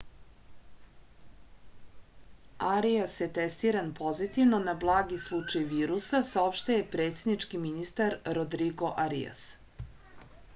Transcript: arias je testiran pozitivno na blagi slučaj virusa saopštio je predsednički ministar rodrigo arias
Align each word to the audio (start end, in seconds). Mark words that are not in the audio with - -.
arias 2.69 3.13
je 3.23 3.27
testiran 3.39 3.91
pozitivno 3.99 4.61
na 4.69 4.75
blagi 4.85 5.19
slučaj 5.27 5.67
virusa 5.75 6.23
saopštio 6.31 6.79
je 6.79 6.87
predsednički 6.97 7.63
ministar 7.67 8.19
rodrigo 8.39 8.91
arias 9.07 9.45